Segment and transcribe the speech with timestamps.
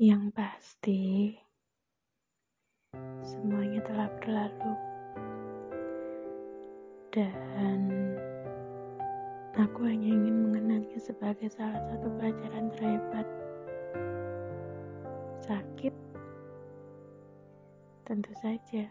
[0.00, 1.36] Yang pasti,
[3.20, 4.72] semuanya telah berlalu,
[7.12, 7.84] dan
[9.60, 13.28] aku hanya ingin mengenangnya sebagai salah satu pelajaran terhebat.
[15.44, 15.92] Sakit,
[18.08, 18.88] tentu saja,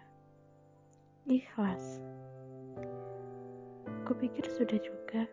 [1.26, 2.06] ikhlas.
[4.06, 5.26] Kupikir sudah juga.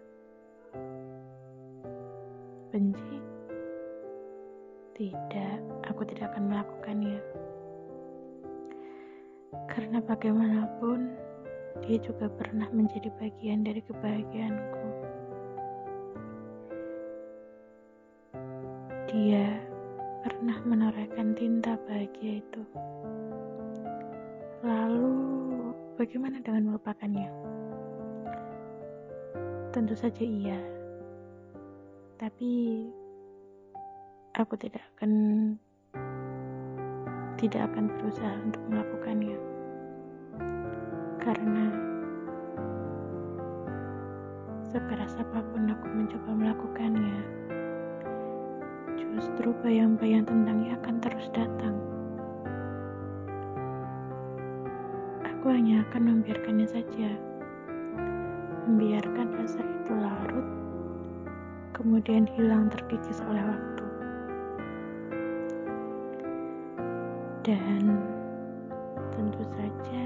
[2.72, 3.16] Benci?
[4.96, 7.20] Tidak, aku tidak akan melakukannya.
[9.68, 11.12] Karena bagaimanapun,
[11.84, 14.88] dia juga pernah menjadi bagian dari kebahagiaanku.
[19.12, 19.60] Dia
[20.24, 22.62] pernah menorehkan tinta bahagia itu.
[24.65, 25.12] Lalu,
[26.01, 27.28] bagaimana dengan melupakannya?
[29.76, 30.56] Tentu saja iya
[32.16, 32.88] tapi
[34.36, 35.12] aku tidak akan
[37.40, 39.38] tidak akan berusaha untuk melakukannya.
[41.24, 41.66] Karena
[44.68, 47.18] sekeras apa pun aku mencoba melakukannya
[49.16, 51.76] justru bayang-bayang tentangnya akan terus datang.
[55.24, 57.09] Aku hanya akan membiarkannya saja.
[58.68, 60.48] Membiarkan rasa itu larut
[61.73, 63.76] kemudian hilang terkikis oleh waktu.
[67.47, 68.03] Dan
[69.15, 70.03] tentu saja,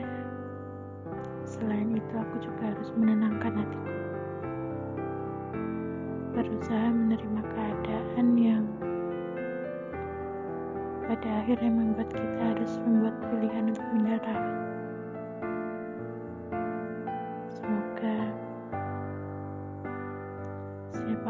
[1.49, 3.95] selain itu aku juga harus menenangkan hatiku.
[6.37, 8.69] Berusaha menerima keadaan yang
[11.09, 14.61] pada akhirnya membuat kita harus membuat pilihan untuk menyerah.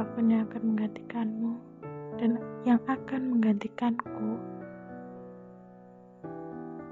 [0.01, 1.53] siapa pun yang akan menggantikanmu
[2.17, 4.41] dan yang akan menggantikanku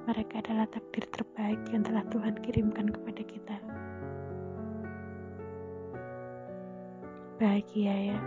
[0.08, 3.56] mereka adalah takdir terbaik yang telah Tuhan kirimkan kepada kita.
[7.36, 8.18] Bahagia ya